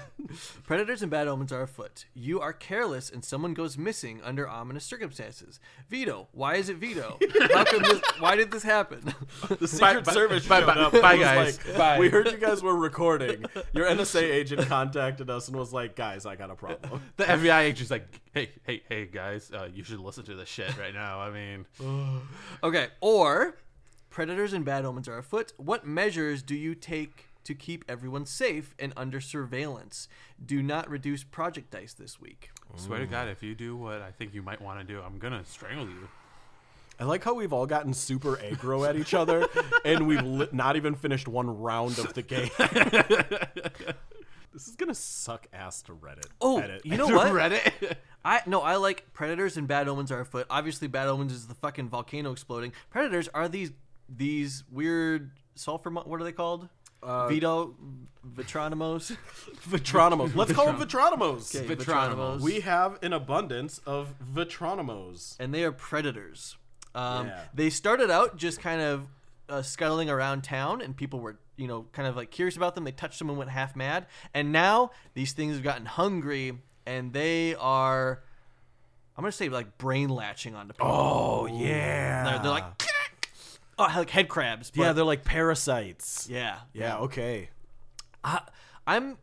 [0.66, 2.06] Predators and bad omens are afoot.
[2.14, 5.60] You are careless and someone goes missing under ominous circumstances.
[5.90, 7.18] Vito, why is it Vito?
[7.54, 9.14] How come this, why did this happen?
[9.60, 10.92] The Secret bye- Service bye- showed bye- up.
[10.94, 11.60] bye, guys.
[11.68, 12.00] like, Bye.
[12.00, 13.44] We heard you guys were recording.
[13.74, 17.62] Your NSA agent contacted us and was like, "Guys, I got a problem." The FBI
[17.64, 21.20] agent's like, hey, hey, hey, guys, uh, you should listen to this shit right now.
[21.20, 21.66] I mean,
[22.64, 23.58] okay, or
[24.10, 25.54] predators and bad omens are afoot.
[25.58, 30.08] What measures do you take to keep everyone safe and under surveillance?
[30.44, 32.50] Do not reduce project dice this week.
[32.76, 35.18] swear to God, if you do what I think you might want to do, I'm
[35.20, 36.08] gonna strangle you.
[37.00, 39.48] I like how we've all gotten super aggro at each other,
[39.86, 42.50] and we've li- not even finished one round of the game.
[44.54, 46.28] this is gonna suck ass to Reddit.
[46.42, 46.86] Oh, edit.
[46.86, 47.28] you know what?
[47.32, 47.96] Reddit.
[48.26, 50.46] I no, I like predators and bad omens are afoot.
[50.50, 52.72] Obviously, bad omens is the fucking volcano exploding.
[52.92, 53.72] Predators are these
[54.08, 55.90] these weird sulfur.
[55.90, 56.70] mo- What are they called?
[57.30, 57.76] Vito
[58.36, 59.16] Vitronimos.
[59.70, 60.36] Vitronimos.
[60.36, 61.56] Let's call them Vitronimos.
[61.56, 62.42] Okay, Vitronimos.
[62.42, 65.36] We have an abundance of Vitronimos.
[65.40, 66.58] and they are predators.
[66.94, 67.42] Um, Yeah.
[67.54, 69.08] They started out just kind of
[69.50, 72.84] uh, scuttling around town, and people were, you know, kind of like curious about them.
[72.84, 74.06] They touched them and went half mad.
[74.34, 78.24] And now these things have gotten hungry, and they are,
[79.18, 80.88] I'm gonna say, like brain latching onto people.
[80.88, 82.24] Oh yeah.
[82.24, 82.78] they're, they're like,
[83.90, 84.72] oh, like head crabs.
[84.72, 86.28] But yeah, they're like parasites.
[86.30, 86.98] yeah, Yeah.
[87.00, 87.50] Okay.
[88.24, 88.42] I,
[88.86, 89.18] I'm.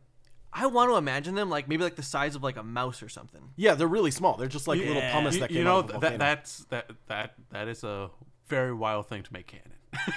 [0.51, 3.09] I want to imagine them like maybe like the size of like a mouse or
[3.09, 3.51] something.
[3.55, 4.35] Yeah, they're really small.
[4.35, 5.13] They're just like little Yeah.
[5.13, 6.17] pumice you, that you came know out of a that volcano.
[6.17, 8.09] that's that that that is a
[8.47, 9.73] very wild thing to make canon.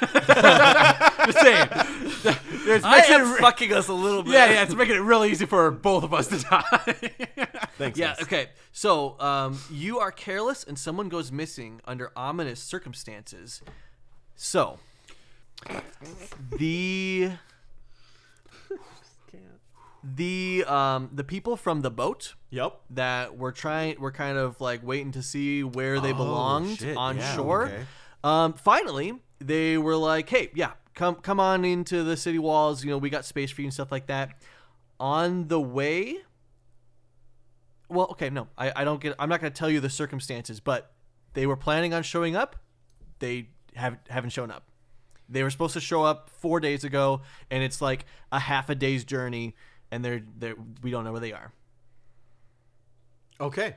[1.27, 1.69] Just saying.
[2.65, 4.33] It's I making am re- fucking us a little bit.
[4.33, 6.63] yeah, yeah, it's making it really easy for both of us to die.
[7.79, 7.99] Thanks.
[7.99, 8.23] Yeah, Liz.
[8.23, 8.49] okay.
[8.73, 13.63] So, um, you are careless and someone goes missing under ominous circumstances.
[14.35, 14.79] So,
[16.51, 17.33] the
[20.05, 22.81] the um the people from the boat Yep.
[22.91, 27.17] that were trying were kind of like waiting to see where they belonged shit, on
[27.17, 27.65] yeah, shore.
[27.67, 27.85] okay.
[28.25, 32.85] Um, finally, they were like, "Hey, yeah, come come on into the city walls.
[32.85, 34.43] You know, we got space for you and stuff like that."
[35.01, 36.19] On the way,
[37.89, 39.15] well, okay, no, I, I don't get.
[39.19, 40.93] I'm not going to tell you the circumstances, but
[41.35, 42.57] they were planning on showing up.
[43.19, 44.65] They have haven't shown up.
[45.29, 48.75] They were supposed to show up four days ago, and it's like a half a
[48.75, 49.55] day's journey,
[49.91, 51.53] and they're they we don't know where they are.
[53.41, 53.77] Okay.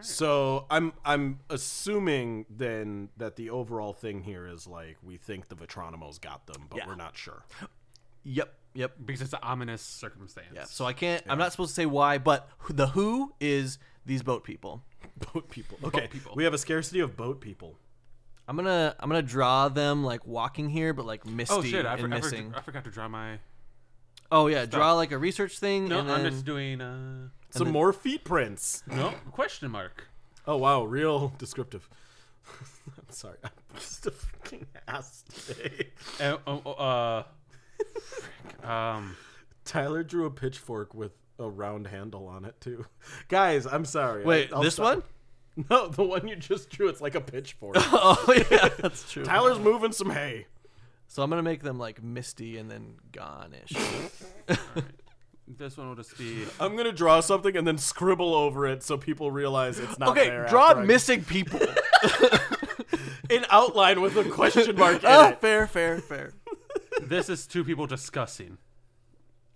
[0.00, 5.56] So I'm I'm assuming then that the overall thing here is like we think the
[5.56, 6.86] Vetronimos got them, but Yeah.
[6.86, 7.42] we're not sure.
[8.22, 8.92] Yep, yep.
[9.04, 10.48] because it's an ominous circumstance.
[10.54, 10.64] Yeah.
[10.64, 11.22] So I can't.
[11.28, 14.82] I'm not supposed to say why, but the who is these boat people.
[15.32, 15.78] Boat people.
[15.82, 16.06] Okay.
[16.06, 16.32] people.
[16.36, 17.76] We have a scarcity of boat people.
[18.48, 21.84] I'm gonna I'm gonna draw them like walking here, but like misty Oh shit!
[21.84, 22.50] I, and for, I, missing.
[22.52, 23.38] for, I forgot to draw my.
[24.32, 25.88] oh yeah, draw like a research thing.
[25.88, 26.80] No, and I'm just doing.
[26.80, 28.82] Uh, Some then- more feet prints.
[28.86, 30.08] no question mark.
[30.46, 31.88] Oh wow, real descriptive.
[32.96, 33.36] I'm sorry.
[33.44, 35.88] I'm just a freaking ass today.
[36.18, 37.24] Uh, oh, oh,
[38.64, 39.14] uh, um,
[39.66, 42.86] Tyler drew a pitchfork with a round handle on it too.
[43.28, 44.24] Guys, I'm sorry.
[44.24, 44.84] Wait, I- this stop.
[44.96, 45.02] one?
[45.70, 46.88] No, the one you just drew.
[46.88, 47.76] It's like a pitchfork.
[47.78, 49.24] oh yeah, that's true.
[49.24, 50.46] Tyler's moving some hay.
[51.08, 53.72] So I'm gonna make them like misty and then gone-ish.
[55.48, 56.44] this one will just be.
[56.60, 60.28] I'm gonna draw something and then scribble over it so people realize it's not okay,
[60.28, 60.46] there.
[60.46, 61.60] draw after I- missing people.
[63.30, 65.40] in outline with a question mark in oh, it.
[65.40, 66.32] fair, fair, fair.
[67.02, 68.58] this is two people discussing.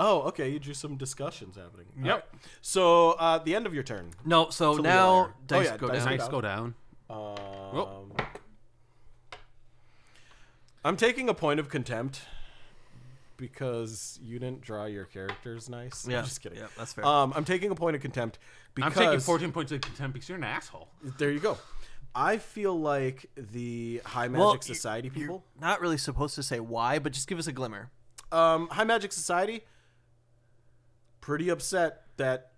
[0.01, 0.49] Oh, okay.
[0.49, 1.87] You drew some discussions happening.
[1.97, 2.07] Yep.
[2.07, 2.25] Alright.
[2.61, 4.11] So, uh, the end of your turn.
[4.25, 5.35] No, so, So now liar.
[5.47, 6.13] dice Oh, yeah, go dice down.
[6.13, 6.75] go Dice go down.
[7.11, 8.13] Um,
[10.85, 12.23] I'm taking a point of contempt
[13.37, 16.07] because you didn't draw your characters nice.
[16.09, 16.59] Yeah, I'm just kidding.
[16.59, 17.05] Yeah, that's fair.
[17.05, 18.39] Um, I'm taking a point of contempt
[18.75, 20.89] because I'm taking 14 points of contempt because you're an asshole.
[21.19, 21.59] There you go.
[22.15, 26.61] I feel like the High Magic Well, y- Society people, Not really supposed to say
[26.61, 27.91] why, but just give us a glimmer.
[28.33, 29.63] um, High Magic Society,
[31.23, 32.53] pretty upset that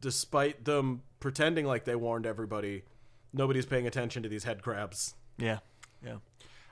[0.00, 2.84] despite them pretending like they warned everybody,
[3.32, 5.14] nobody's paying attention to these head crabs.
[5.38, 5.58] Yeah,
[6.04, 6.18] yeah.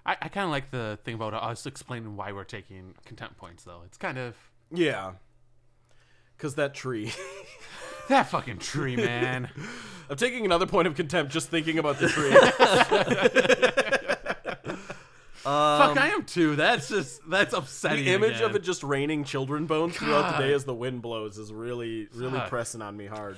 [0.07, 3.65] I, I kind of like the thing about us explaining why we're taking contempt points,
[3.65, 3.83] though.
[3.85, 4.37] It's kind of
[4.71, 5.13] Yeah.
[6.39, 7.13] Cause that tree.
[8.09, 9.49] that fucking tree, man.
[10.11, 13.79] I'm taking another point of contempt just thinking about the tree.
[15.43, 16.57] Fuck, I am too.
[16.57, 18.05] That's just that's upsetting.
[18.05, 18.51] the image again.
[18.51, 22.09] of it just raining children bones throughout the day as the wind blows is really,
[22.15, 22.49] really Fuck.
[22.49, 23.37] pressing on me hard.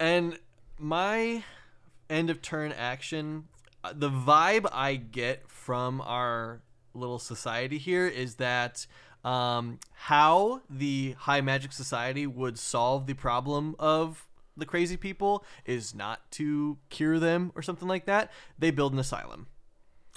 [0.00, 0.38] And
[0.78, 1.44] my
[2.10, 3.44] end of turn action,
[3.82, 6.62] uh, the vibe I get from our
[6.94, 8.86] little society here is that
[9.24, 15.94] um, how the High Magic Society would solve the problem of the crazy people is
[15.94, 18.30] not to cure them or something like that.
[18.58, 19.46] They build an asylum.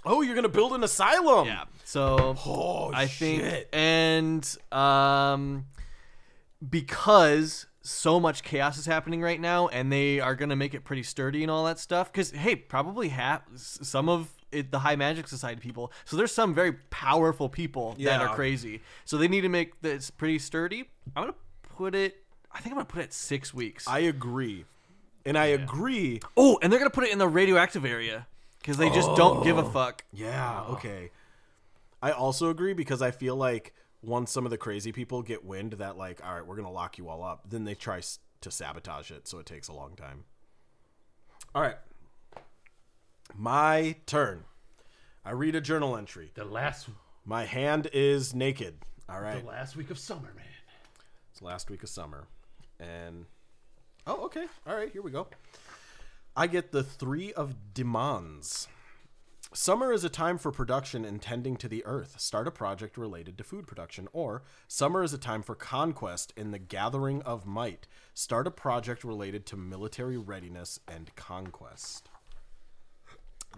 [0.07, 1.47] Oh, you're gonna build an asylum.
[1.47, 1.65] Yeah.
[1.83, 3.69] So Oh, I think shit.
[3.73, 5.65] and um
[6.69, 10.83] because so much chaos is happening right now and they are going to make it
[10.83, 14.95] pretty sturdy and all that stuff cuz hey, probably have some of it, the high
[14.95, 15.91] magic society people.
[16.05, 18.81] So there's some very powerful people that are crazy.
[19.05, 20.89] So they need to make this pretty sturdy.
[21.15, 23.87] I'm going to put it I think I'm going to put it at 6 weeks.
[23.87, 24.65] I agree,
[25.25, 26.21] and I agree.
[26.35, 28.25] oh, and they're going to put it in the radioactive area
[28.67, 29.69] cuz they just don't give a oh.
[29.69, 30.03] fuck.
[30.11, 30.63] Yeah.
[30.65, 31.11] Okay.
[32.01, 35.73] I also agree because I feel like once some of the crazy people get wind
[35.73, 38.01] that like, all right, we're gonna lock you all up, then they try
[38.41, 40.25] to sabotage it, so it takes a long time.
[41.55, 41.77] All right.
[43.35, 44.43] My turn.
[45.25, 46.31] I read a journal entry.
[46.35, 46.89] the last
[47.25, 48.75] My hand is naked.
[49.09, 49.41] All right.
[49.41, 50.45] the last week of summer, man.
[51.31, 52.27] It's last week of summer.
[52.79, 53.25] And
[54.05, 54.45] oh, okay.
[54.65, 55.27] All right, here we go.
[56.37, 58.67] I get the 3 of demands.
[59.53, 62.19] Summer is a time for production and tending to the earth.
[62.19, 64.07] Start a project related to food production.
[64.13, 67.87] Or summer is a time for conquest in the gathering of might.
[68.13, 72.07] Start a project related to military readiness and conquest.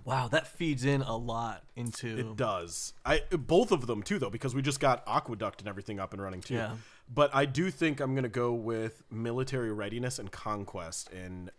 [0.05, 2.93] Wow, that feeds in a lot into It does.
[3.05, 6.21] I both of them too though because we just got aqueduct and everything up and
[6.21, 6.53] running too.
[6.53, 6.75] Yeah.
[7.13, 11.51] But I do think I'm going to go with military readiness and conquest and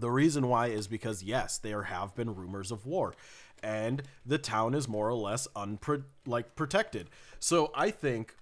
[0.00, 3.14] the reason why is because yes, there have been rumors of war
[3.62, 7.10] and the town is more or less unpro- like protected.
[7.38, 8.36] So I think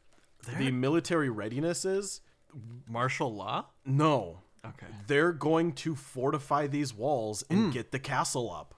[0.59, 2.21] the military readiness is
[2.89, 3.67] martial law.
[3.85, 4.41] no.
[4.65, 4.87] Okay.
[5.07, 8.75] They're going to fortify these walls and get the castle up.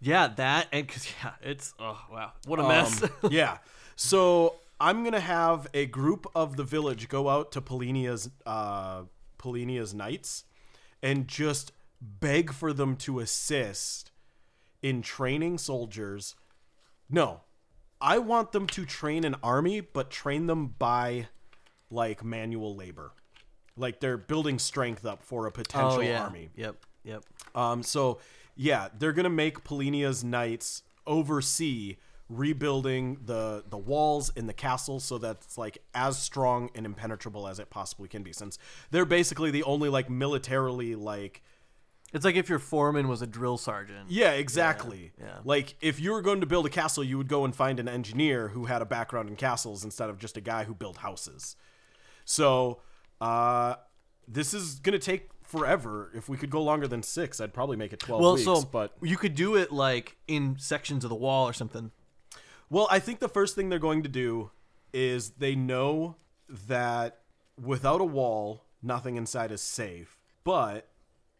[0.00, 3.02] Yeah, that and because yeah, it's oh wow, what a mess.
[3.02, 3.58] Um, yeah.
[3.94, 9.02] So I'm gonna have a group of the village go out to Polinia's uh,
[9.38, 10.44] Polinia's knights
[11.00, 14.10] and just beg for them to assist
[14.82, 16.34] in training soldiers.
[17.08, 17.42] No,
[18.00, 21.28] I want them to train an army, but train them by
[21.90, 23.12] like manual labor.
[23.76, 26.22] Like they're building strength up for a potential oh yeah.
[26.24, 26.50] army.
[26.56, 26.76] Yep.
[27.04, 27.24] Yep.
[27.54, 28.18] Um, so
[28.56, 31.96] Yeah, they're gonna make Polinia's knights oversee
[32.28, 37.58] rebuilding the the walls in the castle so that's like as strong and impenetrable as
[37.58, 38.32] it possibly can be.
[38.32, 38.58] Since
[38.90, 41.42] they're basically the only like militarily like
[42.12, 44.10] It's like if your foreman was a drill sergeant.
[44.10, 45.12] yeah, exactly.
[45.18, 45.34] Yeah, yeah.
[45.44, 47.88] Like if you were going to build a castle, you would go and find an
[47.88, 51.56] engineer who had a background in castles instead of just a guy who built houses.
[52.24, 52.80] So,
[53.20, 53.74] uh,
[54.26, 56.10] this is gonna take forever.
[56.14, 58.44] If we could go longer than six, I'd probably make it twelve Well, weeks.
[58.44, 61.90] so but you could do it like in sections of the wall or something.
[62.68, 64.50] well, I think the first thing they're going to do
[64.92, 66.16] is they know
[66.48, 67.20] that
[67.60, 70.18] without a wall, nothing inside is safe.
[70.44, 70.88] But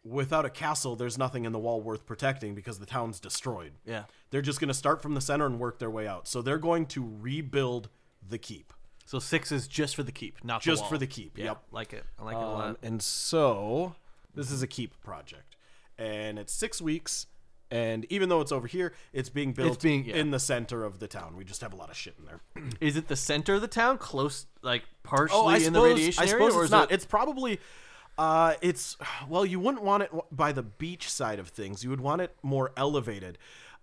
[0.03, 3.73] without a castle, there's nothing in the wall worth protecting because the town's destroyed.
[3.85, 4.03] Yeah.
[4.31, 6.27] They're just going to start from the center and work their way out.
[6.27, 7.89] So they're going to rebuild
[8.27, 8.73] the keep.
[9.05, 10.89] So six is just for the keep, not Just the wall.
[10.91, 11.63] for the keep, Yeah, yep.
[11.71, 12.05] like it.
[12.19, 12.77] I like it a Um, lot.
[12.81, 13.95] and so
[14.33, 15.55] this is a keep project.
[15.97, 17.27] And it's six weeks.
[17.69, 20.15] And even though it's over here, it's being built being- yeah.
[20.15, 21.35] in the center of the town.
[21.37, 22.41] We just have a lot of shit in there.
[22.81, 26.21] Is it the center of the town, close, like partially Oh, in suppose, the radiation
[26.23, 26.91] I area, suppose or it's is not.
[26.91, 26.95] it?
[26.95, 27.59] It's probably,
[28.17, 28.97] uh, it's
[29.27, 31.83] well, you wouldn't want it by the beach side of things.
[31.83, 33.37] You would want it more elevated.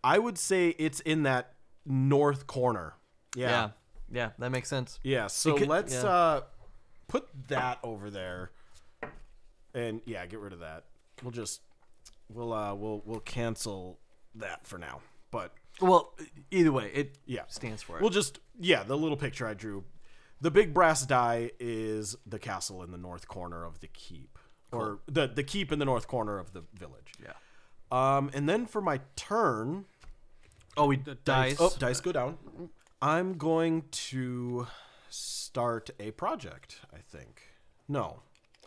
[0.05, 2.95] I would say it's in that north corner.
[3.37, 3.71] Yeah, yeah,
[4.11, 5.01] yeah, that makes sense.
[5.03, 5.27] yeah.
[5.27, 6.05] So could- let's yeah.
[6.09, 6.41] uh,
[7.09, 8.51] put that over there,
[9.75, 10.85] and yeah, get rid of that.
[11.23, 11.61] We'll just
[12.29, 13.99] we'll uh we'll we'll cancel
[14.37, 15.01] that for now.
[15.31, 16.15] But Well,
[16.51, 18.03] either way, it yeah stands for it.
[18.03, 19.85] We'll just yeah, the little picture I drew.
[20.41, 24.39] The big brass die is the castle in the north corner of the keep,
[24.73, 27.13] or the the keep in the north corner of the village.
[27.23, 27.33] yeah.
[27.91, 29.87] Um, and then for my turn,
[30.77, 31.57] Oh, we dice.
[31.59, 32.39] oh dice go down.
[33.03, 34.67] I'm going to
[35.09, 36.81] start a project.
[36.95, 37.43] I think
[37.89, 38.21] no,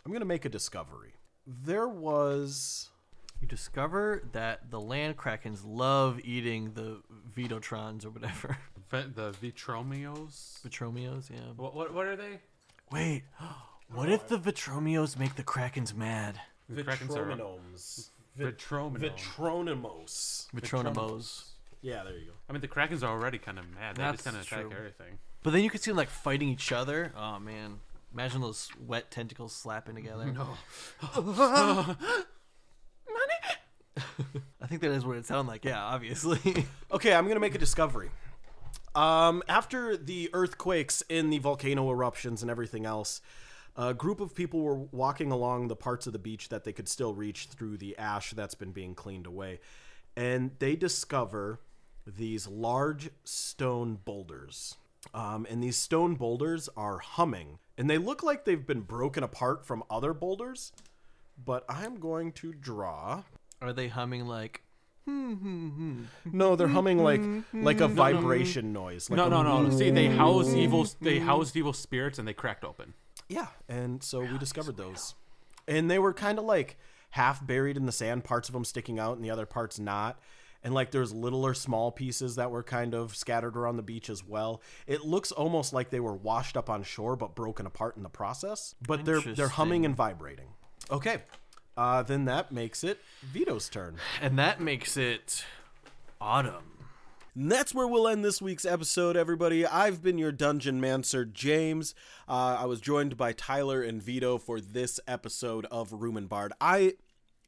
[0.04, 1.14] I'm going to make a discovery.
[1.46, 2.90] There was
[3.42, 7.02] You discover that the land krakens love eating the
[7.36, 8.56] Vitotrons or whatever.
[8.90, 10.62] Ve- the Vitromios.
[10.62, 11.40] Vitromios, yeah.
[11.56, 12.38] What, what what are they?
[12.92, 13.24] Wait,
[13.92, 16.40] what if the Vitromios make the krakens mad?
[16.68, 18.10] The Krakens are Vitronomes.
[18.38, 19.00] Vitrominos.
[19.00, 20.46] Vitronimos.
[20.54, 21.44] Vitronimos.
[21.82, 22.32] Yeah, there you go.
[22.48, 23.96] I mean, the Krakens are already kind of mad.
[23.96, 24.78] They just That's kind of attack true.
[24.78, 25.18] everything.
[25.42, 27.12] But then you could see them like fighting each other.
[27.16, 27.80] Oh man,
[28.14, 30.32] imagine those wet tentacles slapping together.
[30.32, 30.56] No.
[34.60, 35.64] I think that is what it sounded like.
[35.64, 36.66] Yeah, obviously.
[36.92, 38.10] Okay, I'm gonna make a discovery.
[38.94, 43.22] Um, after the earthquakes and the volcano eruptions and everything else,
[43.76, 46.88] a group of people were walking along the parts of the beach that they could
[46.88, 49.60] still reach through the ash that's been being cleaned away,
[50.16, 51.60] and they discover
[52.06, 54.76] these large stone boulders.
[55.14, 59.66] Um, and these stone boulders are humming, and they look like they've been broken apart
[59.66, 60.72] from other boulders.
[61.42, 63.22] But I'm going to draw
[63.62, 64.62] Are they humming like?
[65.04, 66.02] Hmm, hmm, hmm?
[66.32, 67.22] No, they're humming like
[67.52, 69.08] like a vibration noise.
[69.08, 69.70] Like No, a no, no.
[69.70, 70.86] See, they housed evil.
[71.00, 72.94] They housed evil spirits, and they cracked open.
[73.28, 75.14] Yeah, and so we discovered those,
[75.66, 76.76] and they were kind of like
[77.10, 80.18] half buried in the sand, parts of them sticking out, and the other parts not.
[80.64, 84.08] And like there's little or small pieces that were kind of scattered around the beach
[84.08, 84.62] as well.
[84.86, 88.08] It looks almost like they were washed up on shore but broken apart in the
[88.08, 88.76] process.
[88.86, 89.84] But they're they're humming Interesting.
[89.86, 90.48] and vibrating.
[90.90, 91.22] Okay,
[91.76, 93.96] uh, then that makes it Vito's turn.
[94.20, 95.44] And that makes it
[96.20, 96.72] autumn.
[97.34, 99.64] And that's where we'll end this week's episode, everybody.
[99.64, 101.94] I've been your Dungeon Mancer, James.
[102.28, 106.52] Uh, I was joined by Tyler and Vito for this episode of Room and Bard.
[106.60, 106.92] I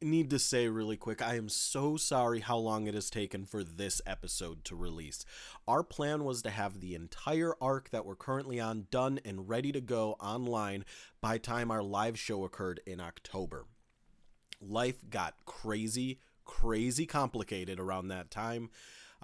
[0.01, 3.63] need to say really quick I am so sorry how long it has taken for
[3.63, 5.27] this episode to release.
[5.69, 9.71] Our plan was to have the entire arc that we're currently on done and ready
[9.73, 10.87] to go online
[11.21, 13.67] by time our live show occurred in October
[14.69, 18.71] life got crazy, crazy complicated around that time.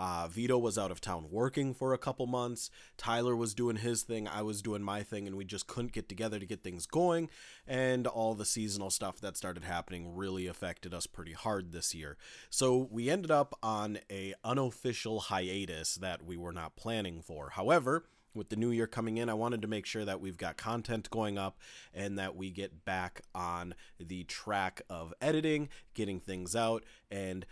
[0.00, 2.70] Uh, Vito was out of town working for a couple months.
[2.96, 4.26] Tyler was doing his thing.
[4.26, 7.28] I was doing my thing, and we just couldn't get together to get things going.
[7.66, 12.16] And all the seasonal stuff that started happening really affected us pretty hard this year.
[12.48, 17.50] So we ended up on a unofficial hiatus that we were not planning for.
[17.50, 20.56] However, with the new year coming in, I wanted to make sure that we've got
[20.56, 21.58] content going up
[21.92, 27.44] and that we get back on the track of editing, getting things out, and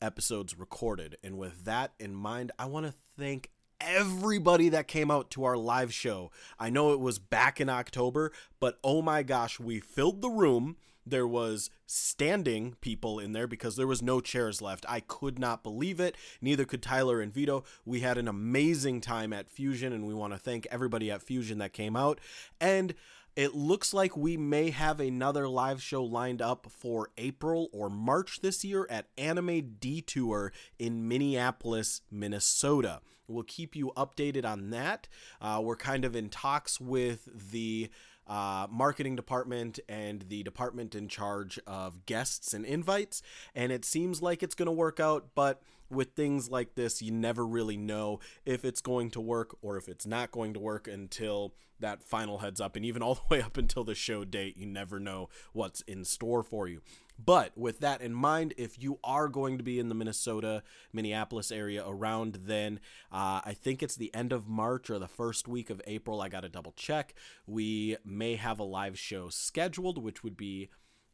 [0.00, 1.16] episodes recorded.
[1.24, 5.56] And with that in mind, I want to thank everybody that came out to our
[5.56, 6.30] live show.
[6.58, 10.76] I know it was back in October, but oh my gosh, we filled the room.
[11.06, 14.84] There was standing people in there because there was no chairs left.
[14.88, 16.16] I could not believe it.
[16.40, 17.62] Neither could Tyler and Vito.
[17.84, 21.58] We had an amazing time at Fusion and we want to thank everybody at Fusion
[21.58, 22.20] that came out.
[22.60, 22.94] And
[23.36, 28.40] It looks like we may have another live show lined up for April or March
[28.40, 33.00] this year at Anime Detour in Minneapolis, Minnesota.
[33.28, 35.06] We'll keep you updated on that.
[35.38, 37.90] Uh, we're kind of in talks with the
[38.26, 43.22] uh, marketing department and the department in charge of guests and invites,
[43.54, 47.12] and it seems like it's going to work out, but with things like this, you
[47.12, 50.88] never really know if it's going to work or if it's not going to work
[50.88, 52.76] until that final heads up.
[52.76, 56.04] And even all the way up until the show date, you never know what's in
[56.04, 56.80] store for you.
[57.22, 60.62] But with that in mind, if you are going to be in the Minnesota,
[60.92, 62.78] Minneapolis area around then,
[63.10, 66.20] uh, I think it's the end of March or the first week of April.
[66.20, 67.14] I got to double check.
[67.46, 70.68] We may have a live show scheduled, which would be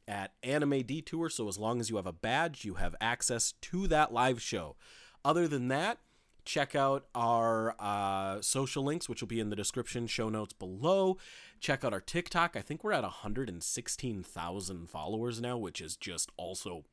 [0.06, 1.28] at Anime Detour.
[1.30, 4.76] So as long as you have a badge, you have access to that live show.
[5.24, 5.98] Other than that,
[6.44, 11.18] check out our uh, social links, which will be in the description show notes below.
[11.60, 12.56] Check out our TikTok.
[12.56, 16.84] I think we're at 116,000 followers now, which is just also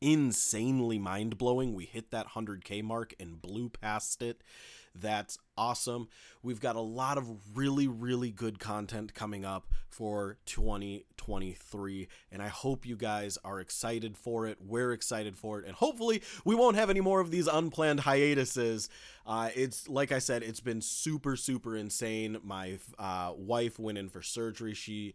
[0.00, 1.74] insanely mind blowing.
[1.74, 4.42] We hit that 100K mark and blew past it.
[4.94, 6.08] That's awesome.
[6.42, 12.48] We've got a lot of really, really good content coming up for 2023, and I
[12.48, 14.58] hope you guys are excited for it.
[14.60, 18.88] We're excited for it, and hopefully, we won't have any more of these unplanned hiatuses.
[19.26, 22.38] Uh, it's like I said, it's been super, super insane.
[22.42, 24.74] My uh, wife went in for surgery.
[24.74, 25.14] She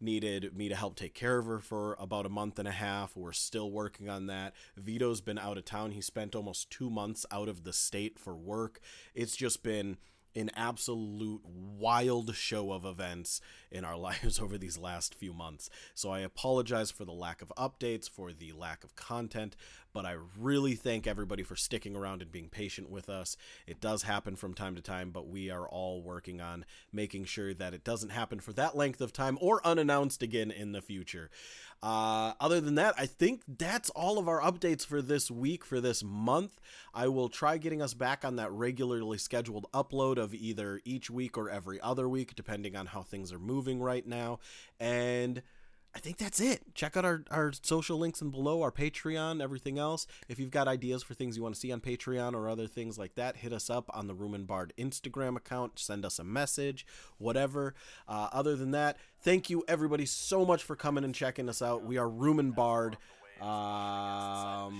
[0.00, 3.16] needed me to help take care of her for about a month and a half.
[3.16, 4.54] We're still working on that.
[4.76, 5.92] Vito's been out of town.
[5.92, 8.80] He spent almost two months out of the state for work.
[9.14, 9.96] It's just been
[10.36, 15.70] an absolute wild show of events in our lives over these last few months.
[15.94, 19.56] So I apologize for the lack of updates, for the lack of content,
[19.92, 23.36] but I really thank everybody for sticking around and being patient with us.
[23.66, 27.54] It does happen from time to time, but we are all working on making sure
[27.54, 31.30] that it doesn't happen for that length of time or unannounced again in the future.
[31.82, 35.80] Uh, other than that, I think that's all of our updates for this week, for
[35.80, 36.60] this month.
[36.94, 41.36] I will try getting us back on that regularly scheduled upload of either each week
[41.36, 44.38] or every other week, depending on how things are moving right now.
[44.80, 45.42] And
[45.96, 46.74] I think that's it.
[46.74, 50.06] Check out our, our social links and below, our Patreon, everything else.
[50.28, 52.98] If you've got ideas for things you want to see on Patreon or other things
[52.98, 55.78] like that, hit us up on the Room and Bard Instagram account.
[55.78, 56.84] Send us a message,
[57.16, 57.74] whatever.
[58.06, 61.82] Uh, other than that, thank you everybody so much for coming and checking us out.
[61.82, 62.98] We are Room and Bard.
[63.40, 64.74] Um,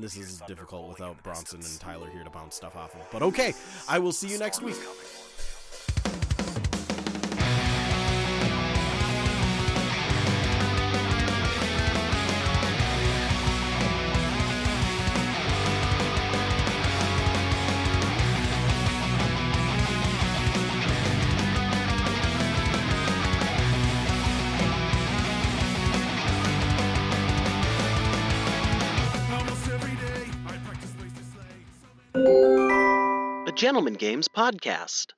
[0.00, 3.00] this is difficult without Bronson and Tyler here to bounce stuff off of.
[3.10, 3.52] But okay,
[3.88, 4.76] I will see you next week.
[33.64, 35.14] Gentleman Games podcast.